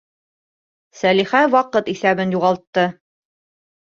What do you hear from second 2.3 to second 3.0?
юғалтты.